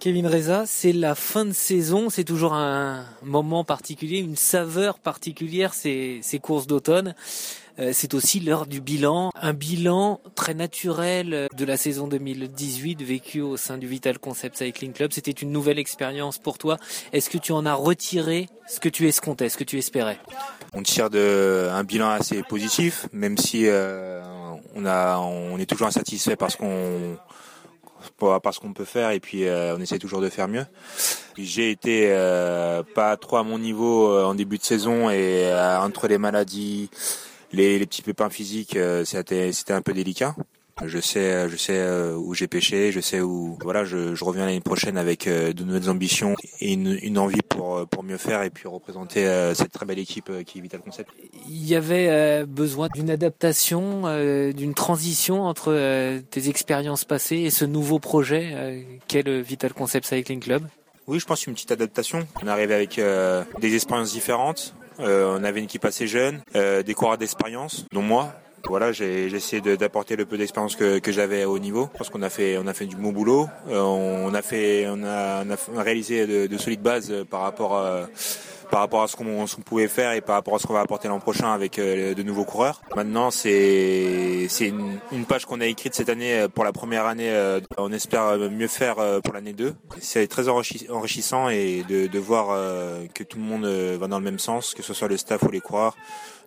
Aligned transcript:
Kevin 0.00 0.26
Reza, 0.26 0.64
c'est 0.66 0.94
la 0.94 1.14
fin 1.14 1.44
de 1.44 1.52
saison, 1.52 2.08
c'est 2.08 2.24
toujours 2.24 2.54
un 2.54 3.04
moment 3.22 3.64
particulier, 3.64 4.18
une 4.18 4.34
saveur 4.34 4.98
particulière, 4.98 5.74
ces, 5.74 6.22
courses 6.42 6.66
d'automne. 6.66 7.14
Euh, 7.78 7.90
c'est 7.92 8.14
aussi 8.14 8.40
l'heure 8.40 8.66
du 8.66 8.80
bilan, 8.80 9.30
un 9.34 9.52
bilan 9.52 10.22
très 10.34 10.54
naturel 10.54 11.48
de 11.54 11.64
la 11.66 11.76
saison 11.76 12.08
2018 12.08 13.02
vécue 13.02 13.42
au 13.42 13.58
sein 13.58 13.76
du 13.76 13.86
Vital 13.86 14.18
Concept 14.18 14.56
Cycling 14.56 14.94
Club. 14.94 15.12
C'était 15.12 15.32
une 15.32 15.52
nouvelle 15.52 15.78
expérience 15.78 16.38
pour 16.38 16.56
toi. 16.56 16.78
Est-ce 17.12 17.28
que 17.28 17.38
tu 17.38 17.52
en 17.52 17.66
as 17.66 17.74
retiré 17.74 18.48
ce 18.66 18.80
que 18.80 18.88
tu 18.88 19.06
escomptais, 19.06 19.50
ce 19.50 19.58
que 19.58 19.64
tu 19.64 19.76
espérais? 19.76 20.18
On 20.72 20.82
tire 20.82 21.10
de 21.10 21.68
un 21.70 21.84
bilan 21.84 22.08
assez 22.08 22.42
positif, 22.42 23.06
même 23.12 23.36
si 23.36 23.66
euh, 23.66 24.22
on 24.74 24.86
on 24.86 25.58
est 25.58 25.66
toujours 25.66 25.88
insatisfait 25.88 26.36
parce 26.36 26.56
qu'on 26.56 27.18
parce 28.42 28.58
qu'on 28.58 28.72
peut 28.72 28.84
faire 28.84 29.10
et 29.10 29.20
puis 29.20 29.44
euh, 29.44 29.76
on 29.76 29.80
essaie 29.80 29.98
toujours 29.98 30.20
de 30.20 30.28
faire 30.28 30.48
mieux. 30.48 30.66
J'ai 31.36 31.70
été 31.70 32.06
euh, 32.10 32.82
pas 32.94 33.16
trop 33.16 33.38
à 33.38 33.42
mon 33.42 33.58
niveau 33.58 34.08
euh, 34.08 34.24
en 34.24 34.34
début 34.34 34.58
de 34.58 34.62
saison 34.62 35.10
et 35.10 35.52
entre 35.80 36.06
les 36.08 36.18
maladies, 36.18 36.90
les, 37.52 37.78
petits 37.80 38.02
pépins 38.02 38.30
physiques, 38.30 38.78
c'était 39.04 39.72
un 39.72 39.82
peu 39.82 39.92
délicat. 39.92 40.34
Je 40.84 40.98
sais, 40.98 41.48
je 41.48 41.56
sais 41.56 41.76
euh, 41.76 42.14
où 42.16 42.34
j'ai 42.34 42.46
pêché, 42.46 42.90
je 42.92 43.00
sais 43.00 43.20
où. 43.20 43.58
Voilà, 43.62 43.84
je, 43.84 44.14
je 44.14 44.24
reviens 44.24 44.46
l'année 44.46 44.60
prochaine 44.60 44.96
avec 44.96 45.26
euh, 45.26 45.52
de 45.52 45.64
nouvelles 45.64 45.90
ambitions 45.90 46.36
et 46.60 46.72
une, 46.72 46.98
une, 47.02 47.18
envie 47.18 47.42
pour 47.42 47.76
euh, 47.76 47.86
pour 47.86 48.02
mieux 48.02 48.16
faire 48.16 48.42
et 48.42 48.50
puis 48.50 48.66
représenter 48.66 49.26
cette 49.54 49.72
très 49.72 49.84
belle 49.84 49.98
équipe 49.98 50.30
qui 50.44 50.58
est 50.58 50.60
Vital 50.60 50.80
Concept. 50.80 51.10
Il 51.48 51.66
y 51.66 51.74
avait 51.74 52.44
besoin 52.46 52.88
d'une 52.94 53.10
adaptation, 53.10 54.02
d'une 54.52 54.74
transition 54.74 55.44
entre 55.44 56.18
tes 56.30 56.48
expériences 56.48 57.04
passées 57.04 57.38
et 57.38 57.50
ce 57.50 57.64
nouveau 57.64 57.98
projet 57.98 58.86
qu'est 59.08 59.22
le 59.22 59.40
Vital 59.40 59.72
Concept 59.72 60.06
Cycling 60.06 60.40
Club? 60.40 60.62
Oui, 61.06 61.18
je 61.18 61.26
pense 61.26 61.46
une 61.46 61.54
petite 61.54 61.72
adaptation. 61.72 62.26
On 62.42 62.46
est 62.46 62.50
arrivé 62.50 62.74
avec 62.74 63.00
des 63.60 63.74
expériences 63.74 64.12
différentes. 64.12 64.74
on 64.98 65.44
avait 65.44 65.58
une 65.58 65.66
équipe 65.66 65.84
assez 65.84 66.06
jeune, 66.06 66.40
des 66.54 66.94
coureurs 66.94 67.18
d'expérience, 67.18 67.84
dont 67.92 68.02
moi. 68.02 68.34
Voilà, 68.70 68.92
j'ai 68.92 69.26
essayé 69.26 69.60
d'apporter 69.60 70.14
le 70.14 70.26
peu 70.26 70.38
d'expérience 70.38 70.76
que, 70.76 71.00
que 71.00 71.10
j'avais 71.10 71.44
au 71.44 71.58
niveau. 71.58 71.88
Je 71.94 71.98
pense 71.98 72.08
qu'on 72.08 72.22
a 72.22 72.30
fait, 72.30 72.56
on 72.56 72.68
a 72.68 72.72
fait 72.72 72.86
du 72.86 72.94
bon 72.94 73.10
boulot. 73.10 73.48
Euh, 73.68 73.80
on 73.80 74.32
a 74.32 74.42
fait, 74.42 74.86
on 74.88 75.02
a, 75.02 75.42
on 75.74 75.78
a 75.78 75.82
réalisé 75.82 76.24
de, 76.24 76.46
de, 76.46 76.56
solides 76.56 76.80
bases 76.80 77.12
par 77.28 77.40
rapport 77.40 77.76
à, 77.76 78.06
par 78.70 78.78
rapport 78.78 79.02
à 79.02 79.08
ce 79.08 79.16
qu'on 79.16 79.44
pouvait 79.64 79.88
faire 79.88 80.12
et 80.12 80.20
par 80.20 80.36
rapport 80.36 80.54
à 80.54 80.60
ce 80.60 80.68
qu'on 80.68 80.74
va 80.74 80.82
apporter 80.82 81.08
l'an 81.08 81.18
prochain 81.18 81.52
avec 81.52 81.80
euh, 81.80 82.14
de 82.14 82.22
nouveaux 82.22 82.44
coureurs. 82.44 82.80
Maintenant, 82.94 83.32
c'est 83.32 84.46
une, 84.60 85.00
une, 85.10 85.24
page 85.24 85.46
qu'on 85.46 85.60
a 85.60 85.66
écrite 85.66 85.96
cette 85.96 86.08
année 86.08 86.46
pour 86.54 86.62
la 86.62 86.70
première 86.70 87.06
année. 87.06 87.28
Euh, 87.28 87.58
on 87.76 87.90
espère 87.90 88.38
mieux 88.38 88.68
faire 88.68 88.98
pour 89.24 89.34
l'année 89.34 89.52
2. 89.52 89.74
C'est 89.98 90.28
très 90.28 90.48
enrichissant 90.48 91.48
et 91.48 91.84
de, 91.88 92.06
de 92.06 92.18
voir 92.20 92.56
que 93.14 93.24
tout 93.24 93.38
le 93.38 93.44
monde 93.44 93.66
va 93.66 94.06
dans 94.06 94.20
le 94.20 94.24
même 94.24 94.38
sens, 94.38 94.74
que 94.74 94.84
ce 94.84 94.94
soit 94.94 95.08
le 95.08 95.16
staff 95.16 95.42
ou 95.42 95.50
les 95.50 95.60
coureurs 95.60 95.96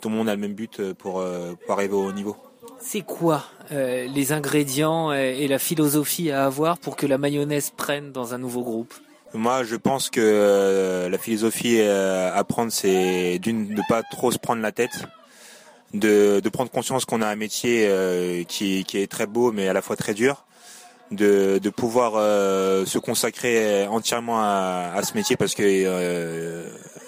tout 0.00 0.08
le 0.08 0.16
monde 0.16 0.28
a 0.28 0.34
le 0.34 0.40
même 0.40 0.54
but 0.54 0.80
euh, 0.80 0.94
pour, 0.94 1.20
euh, 1.20 1.52
pour 1.64 1.74
arriver 1.74 1.94
au 1.94 2.06
haut 2.06 2.12
niveau. 2.12 2.36
C'est 2.80 3.02
quoi 3.02 3.44
euh, 3.72 4.06
les 4.06 4.32
ingrédients 4.32 5.12
et 5.12 5.46
la 5.48 5.58
philosophie 5.58 6.30
à 6.30 6.46
avoir 6.46 6.78
pour 6.78 6.96
que 6.96 7.06
la 7.06 7.18
mayonnaise 7.18 7.72
prenne 7.76 8.10
dans 8.10 8.32
un 8.32 8.38
nouveau 8.38 8.62
groupe? 8.62 8.94
Moi, 9.34 9.64
je 9.64 9.76
pense 9.76 10.08
que 10.10 11.06
la 11.08 11.18
philosophie 11.18 11.80
à 11.80 12.42
prendre, 12.42 12.72
c'est 12.72 13.38
d'une 13.38 13.74
de 13.74 13.82
pas 13.88 14.02
trop 14.02 14.32
se 14.32 14.38
prendre 14.38 14.62
la 14.62 14.72
tête, 14.72 15.04
de, 15.94 16.40
de 16.40 16.48
prendre 16.48 16.70
conscience 16.70 17.04
qu'on 17.04 17.22
a 17.22 17.28
un 17.28 17.36
métier 17.36 18.44
qui, 18.48 18.84
qui 18.84 18.98
est 18.98 19.06
très 19.06 19.26
beau 19.26 19.52
mais 19.52 19.68
à 19.68 19.72
la 19.72 19.82
fois 19.82 19.94
très 19.94 20.14
dur, 20.14 20.46
de, 21.12 21.60
de 21.62 21.70
pouvoir 21.70 22.14
se 22.14 22.98
consacrer 22.98 23.86
entièrement 23.86 24.40
à, 24.40 24.92
à, 24.96 25.02
ce 25.04 25.14
métier 25.14 25.36
parce 25.36 25.54
que 25.54 26.64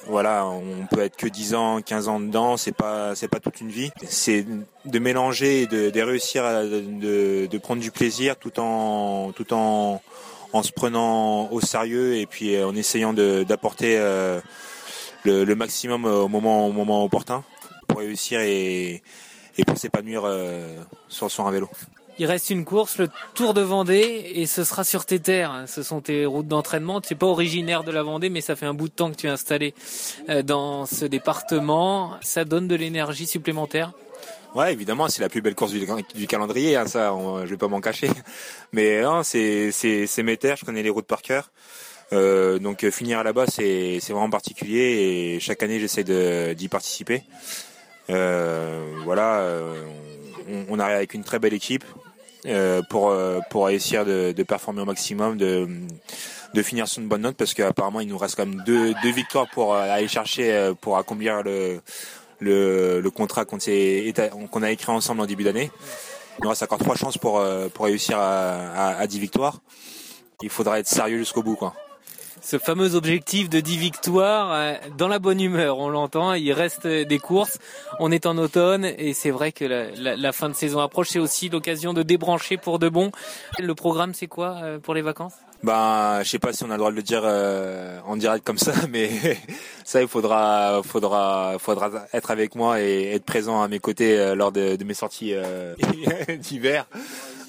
voilà 0.06 0.46
on 0.46 0.86
peut 0.86 1.00
être 1.00 1.16
que 1.16 1.26
10 1.26 1.54
ans 1.54 1.80
15 1.80 2.08
ans 2.08 2.20
dedans 2.20 2.56
c'est 2.56 2.72
pas 2.72 3.14
c'est 3.14 3.28
pas 3.28 3.40
toute 3.40 3.60
une 3.60 3.70
vie 3.70 3.90
c'est 4.04 4.44
de 4.84 4.98
mélanger 4.98 5.62
et 5.62 5.66
de, 5.66 6.00
réussir 6.00 6.44
à 6.44 6.64
de, 6.64 7.58
prendre 7.58 7.80
du 7.80 7.90
plaisir 7.90 8.36
tout 8.36 8.58
en 8.58 9.32
tout 9.32 9.52
en 9.54 10.02
en 10.52 10.62
se 10.62 10.72
prenant 10.72 11.50
au 11.50 11.60
sérieux 11.60 12.16
et 12.16 12.26
puis 12.26 12.62
en 12.62 12.74
essayant 12.74 13.12
d'apporter 13.12 13.96
euh, 13.98 14.40
le, 15.24 15.54
maximum 15.54 16.04
au 16.04 16.28
moment 16.28 16.66
au 16.66 16.72
moment 16.72 17.04
opportun 17.04 17.44
pour 17.86 18.00
réussir 18.00 18.40
et, 18.40 19.02
et 19.56 19.64
pour 19.64 19.78
s'épanouir 19.78 20.24
sur, 21.08 21.30
sur 21.30 21.46
un 21.46 21.50
vélo. 21.50 21.70
Il 22.18 22.26
reste 22.26 22.50
une 22.50 22.64
course, 22.64 22.98
le 22.98 23.08
Tour 23.34 23.54
de 23.54 23.62
Vendée, 23.62 24.32
et 24.34 24.46
ce 24.46 24.64
sera 24.64 24.84
sur 24.84 25.06
tes 25.06 25.18
terres. 25.18 25.64
Ce 25.66 25.82
sont 25.82 26.00
tes 26.00 26.26
routes 26.26 26.46
d'entraînement. 26.46 27.00
Tu 27.00 27.12
n'es 27.12 27.18
pas 27.18 27.26
originaire 27.26 27.84
de 27.84 27.90
la 27.90 28.02
Vendée, 28.02 28.30
mais 28.30 28.40
ça 28.40 28.56
fait 28.56 28.66
un 28.66 28.74
bout 28.74 28.88
de 28.88 28.92
temps 28.92 29.10
que 29.10 29.16
tu 29.16 29.26
es 29.26 29.30
installé 29.30 29.74
euh, 30.28 30.42
dans 30.42 30.86
ce 30.86 31.04
département. 31.04 32.14
Ça 32.20 32.44
donne 32.44 32.68
de 32.68 32.74
l'énergie 32.74 33.26
supplémentaire. 33.26 33.92
Ouais, 34.54 34.72
évidemment, 34.72 35.08
c'est 35.08 35.22
la 35.22 35.30
plus 35.30 35.40
belle 35.40 35.54
course 35.54 35.72
du, 35.72 36.26
calendrier, 36.26 36.76
hein, 36.76 36.86
ça, 36.86 37.14
je 37.44 37.48
vais 37.48 37.56
pas 37.56 37.68
m'en 37.68 37.80
cacher. 37.80 38.10
Mais 38.72 39.02
c'est 39.22 40.22
mes 40.22 40.36
terres, 40.36 40.56
je 40.56 40.66
connais 40.66 40.82
les 40.82 40.90
routes 40.90 41.06
par 41.06 41.22
cœur. 41.22 41.50
Euh, 42.12 42.58
donc 42.58 42.86
finir 42.90 43.24
là-bas, 43.24 43.46
c'est 43.46 43.98
vraiment 44.10 44.28
particulier 44.28 45.34
et 45.34 45.40
chaque 45.40 45.62
année, 45.62 45.80
j'essaie 45.80 46.04
d'y 46.54 46.68
participer. 46.68 47.22
Euh, 48.10 48.96
voilà. 49.04 49.40
Euh, 49.40 49.74
on, 50.68 50.78
arrive 50.78 50.96
avec 50.96 51.14
une 51.14 51.24
très 51.24 51.38
belle 51.38 51.54
équipe 51.54 51.84
euh, 52.46 52.82
pour 52.88 53.10
euh, 53.10 53.40
pour 53.50 53.66
réussir 53.66 54.04
de, 54.04 54.42
performer 54.42 54.82
au 54.82 54.84
maximum, 54.84 55.36
de 55.36 55.68
de 56.54 56.62
finir 56.62 56.88
sur 56.88 57.02
une 57.02 57.08
bonne 57.08 57.22
note 57.22 57.36
parce 57.36 57.54
qu'apparemment 57.54 58.00
il 58.00 58.08
nous 58.08 58.18
reste 58.18 58.36
quand 58.36 58.46
même 58.46 58.62
deux, 58.66 58.92
deux 59.02 59.10
victoires 59.10 59.48
pour 59.50 59.74
euh, 59.74 59.80
aller 59.80 60.08
chercher 60.08 60.72
pour 60.80 60.98
accomplir 60.98 61.42
le 61.42 61.80
le, 62.40 63.00
le 63.00 63.10
contrat 63.10 63.44
qu'on 63.44 63.58
qu'on 64.50 64.62
a 64.62 64.70
écrit 64.70 64.92
ensemble 64.92 65.20
en 65.20 65.26
début 65.26 65.44
d'année. 65.44 65.70
Il 66.38 66.44
nous 66.44 66.48
reste 66.48 66.62
encore 66.62 66.78
trois 66.78 66.96
chances 66.96 67.18
pour 67.18 67.42
pour 67.74 67.84
réussir 67.84 68.18
à, 68.18 68.72
à, 68.72 68.98
à 68.98 69.06
10 69.06 69.18
victoires. 69.18 69.60
Il 70.42 70.50
faudra 70.50 70.80
être 70.80 70.88
sérieux 70.88 71.18
jusqu'au 71.18 71.42
bout 71.42 71.56
quoi 71.56 71.74
ce 72.42 72.58
fameux 72.58 72.96
objectif 72.96 73.48
de 73.48 73.60
10 73.60 73.76
victoires 73.78 74.52
euh, 74.52 74.74
dans 74.98 75.08
la 75.08 75.18
bonne 75.18 75.40
humeur, 75.40 75.78
on 75.78 75.88
l'entend, 75.88 76.34
il 76.34 76.52
reste 76.52 76.86
des 76.86 77.18
courses, 77.18 77.58
on 78.00 78.10
est 78.10 78.26
en 78.26 78.36
automne 78.36 78.84
et 78.84 79.14
c'est 79.14 79.30
vrai 79.30 79.52
que 79.52 79.64
la, 79.64 80.32
fin 80.32 80.48
de 80.48 80.54
saison 80.54 80.80
approche, 80.80 81.10
c'est 81.10 81.18
aussi 81.20 81.48
l'occasion 81.48 81.94
de 81.94 82.02
débrancher 82.02 82.56
pour 82.56 82.78
de 82.78 82.88
bon. 82.88 83.12
Le 83.58 83.74
programme 83.74 84.12
c'est 84.12 84.26
quoi 84.26 84.56
euh, 84.62 84.78
pour 84.78 84.94
les 84.94 85.02
vacances? 85.02 85.34
Bah, 85.62 86.24
je 86.24 86.28
sais 86.28 86.40
pas 86.40 86.52
si 86.52 86.64
on 86.64 86.70
a 86.70 86.72
le 86.72 86.78
droit 86.78 86.90
de 86.90 86.96
le 86.96 87.02
dire 87.02 87.22
euh, 87.24 88.00
en 88.04 88.16
direct 88.16 88.44
comme 88.44 88.58
ça, 88.58 88.72
mais 88.90 89.08
ça, 89.84 90.02
il 90.02 90.08
faudra, 90.08 90.82
faudra, 90.84 91.54
faudra 91.60 91.90
être 92.12 92.32
avec 92.32 92.56
moi 92.56 92.80
et 92.80 93.12
être 93.14 93.24
présent 93.24 93.62
à 93.62 93.68
mes 93.68 93.78
côtés 93.78 94.34
lors 94.34 94.50
de, 94.50 94.74
de 94.74 94.84
mes 94.84 94.94
sorties 94.94 95.34
d'hiver. 96.40 96.86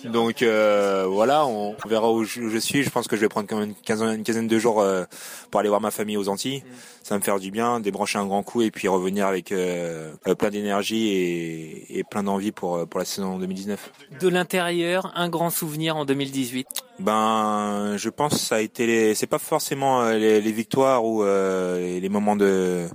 Donc 0.05 0.41
euh, 0.41 1.05
voilà, 1.07 1.45
on 1.45 1.75
verra 1.85 2.11
où 2.11 2.23
je, 2.23 2.57
suis. 2.57 2.83
Je 2.83 2.89
pense 2.89 3.07
que 3.07 3.15
je 3.15 3.21
vais 3.21 3.29
prendre 3.29 3.47
quand 3.47 3.57
même 3.57 3.69
une 3.69 3.75
quinzaine, 3.75 4.15
une 4.15 4.23
quinzaine 4.23 4.47
de 4.47 4.59
jours 4.59 4.81
euh, 4.81 5.03
pour 5.49 5.59
aller 5.59 5.69
voir 5.69 5.81
ma 5.81 5.91
famille 5.91 6.17
aux 6.17 6.29
Antilles. 6.29 6.59
Mm. 6.65 6.71
Ça 7.03 7.15
va 7.15 7.19
me 7.19 7.23
faire 7.23 7.39
du 7.39 7.51
bien, 7.51 7.79
débrancher 7.79 8.17
un 8.17 8.25
grand 8.25 8.43
coup 8.43 8.61
et 8.61 8.71
puis 8.71 8.87
revenir 8.87 9.27
avec 9.27 9.51
euh, 9.51 10.13
plein 10.37 10.49
d'énergie 10.49 11.07
et, 11.09 11.99
et, 11.99 12.03
plein 12.03 12.23
d'envie 12.23 12.51
pour 12.51 12.87
pour 12.87 12.99
la 12.99 13.05
saison 13.05 13.37
2019. 13.37 13.91
De 14.19 14.27
l'intérieur, 14.27 15.11
un 15.15 15.29
grand 15.29 15.49
souvenir 15.49 15.97
en 15.97 16.05
2018. 16.05 16.67
Ben, 16.99 17.95
je 17.97 18.09
pense 18.09 18.33
que 18.33 18.39
ça 18.39 18.55
a 18.55 18.61
été, 18.61 19.15
c'est 19.15 19.27
pas 19.27 19.39
forcément 19.39 20.09
les, 20.11 20.41
les 20.41 20.51
victoires 20.51 21.03
ou 21.03 21.23
les 21.23 22.09
moments 22.09 22.35
de 22.35 22.87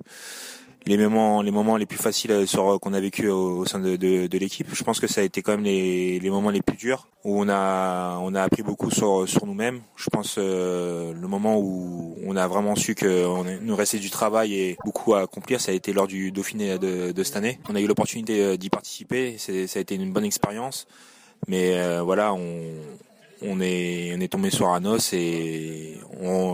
les 0.97 0.97
moments 1.09 1.43
les 1.43 1.51
moments 1.51 1.77
les 1.77 1.87
plus 1.87 1.99
faciles 1.99 2.33
euh, 2.33 2.79
qu'on 2.79 2.93
a 2.93 3.01
vécu 3.01 3.29
au, 3.29 3.65
sein 3.67 3.79
de, 3.79 3.97
de, 3.97 4.27
de 4.27 4.39
l'équipe. 4.39 4.69
Je 4.73 4.85
pense 4.85 5.01
que 5.01 5.07
ça 5.07 5.21
a 5.21 5.25
été 5.25 5.43
quand 5.43 5.53
même 5.53 5.65
les, 5.65 6.19
les 6.19 6.31
moments 6.31 6.51
les 6.51 6.63
plus 6.63 6.77
durs 6.77 7.09
où 7.25 7.41
on 7.41 7.49
a 7.49 8.19
on 8.21 8.35
a 8.35 8.43
appris 8.43 8.63
beaucoup 8.63 8.91
sur 8.91 9.29
sur 9.29 9.47
nous-mêmes. 9.47 9.81
Je 9.97 10.09
pense 10.11 10.37
euh, 10.39 11.13
le 11.13 11.29
moment 11.29 11.59
où 11.59 12.17
on 12.27 12.37
a 12.37 12.47
vraiment 12.47 12.75
su 12.75 12.95
qu'on 12.95 13.45
nous 13.61 13.77
restait 13.77 13.99
du 13.99 14.11
travail 14.11 14.55
et 14.55 14.77
beaucoup 14.85 15.15
à 15.15 15.21
accomplir, 15.23 15.61
ça 15.61 15.73
a 15.73 15.75
été 15.75 15.93
lors 15.93 16.07
du 16.07 16.33
Dauphiné 16.33 16.79
de, 16.79 17.13
de 17.13 17.23
cette 17.23 17.37
année. 17.37 17.59
On 17.69 17.75
a 17.75 17.81
eu 17.81 17.87
l'opportunité 17.87 18.43
euh, 18.43 18.57
d'y 18.57 18.71
participer. 18.71 19.37
Ça 19.39 19.53
a 19.53 19.81
été 19.81 19.95
une 19.95 20.13
bonne 20.13 20.25
expérience. 20.25 20.87
Mais 21.47 21.79
euh, 21.79 22.03
voilà, 22.03 22.35
on, 22.35 22.63
on 23.43 23.61
est 23.61 24.15
on 24.17 24.21
est 24.21 24.29
tombé 24.29 24.51
sur 24.51 24.69
un 24.69 24.85
os 24.85 25.13
et 25.13 25.99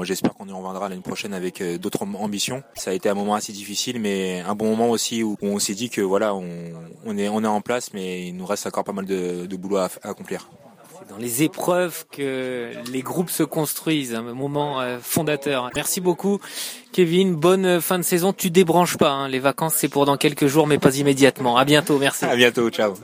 j'espère 0.02 0.34
qu'on 0.34 0.46
y 0.46 0.52
reviendra 0.52 0.88
l'année 0.88 1.00
prochaine 1.02 1.34
avec 1.34 1.60
euh, 1.60 1.78
d'autres 1.78 2.04
ambitions. 2.19 2.62
Ça 2.75 2.90
a 2.90 2.94
été 2.94 3.08
un 3.08 3.14
moment 3.14 3.34
assez 3.34 3.52
difficile, 3.52 4.00
mais 4.00 4.40
un 4.40 4.54
bon 4.54 4.70
moment 4.70 4.90
aussi 4.90 5.22
où, 5.22 5.36
on 5.42 5.58
s'est 5.58 5.75
dit 5.75 5.90
que 5.90 6.00
voilà, 6.00 6.34
on, 6.34 6.44
on, 7.04 7.16
est 7.19 7.28
on 7.28 7.42
est 7.42 7.48
en 7.48 7.60
place, 7.60 7.92
mais 7.92 8.26
il 8.28 8.36
nous 8.36 8.46
reste 8.46 8.66
encore 8.66 8.84
pas 8.84 8.92
mal 8.92 9.06
de, 9.06 9.46
de 9.46 9.56
boulot 9.56 9.78
à, 9.78 9.90
accomplir. 10.02 10.48
C'est 10.98 11.08
dans 11.08 11.19
les 11.19 11.42
épreuves 11.42 12.04
que 12.10 12.70
les 12.90 13.02
groupes 13.02 13.31
se 13.31 13.42
construisent, 13.42 14.14
un 14.14 14.22
moment 14.22 14.81
euh, 14.81 14.98
fondateur. 15.00 15.70
Merci 15.75 16.00
beaucoup, 16.00 16.40
Kevin. 16.92 17.34
Bonne 17.34 17.81
fin 17.81 17.98
de 17.98 18.04
saison. 18.04 18.32
Tu 18.32 18.50
débranches 18.50 18.96
pas. 18.96 19.10
Hein. 19.10 19.28
Les 19.28 19.40
vacances, 19.40 19.75
c'est 19.76 19.88
pour 19.88 20.06
dans 20.06 20.16
quelques 20.16 20.46
jours, 20.46 20.66
mais 20.66 20.78
pas 20.78 20.96
immédiatement. 20.96 21.56
À 21.56 21.64
bientôt. 21.64 21.98
Merci. 21.98 22.25
À 22.25 22.36
bientôt. 22.36 22.70
Ciao. 22.70 22.94